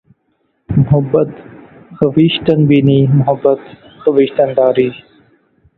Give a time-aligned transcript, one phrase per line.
[0.77, 1.27] محبت
[1.99, 3.59] خویشتن بینی محبت
[4.03, 4.93] خویشتن داری